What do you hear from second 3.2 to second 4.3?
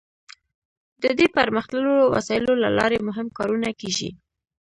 کارونه کیږي.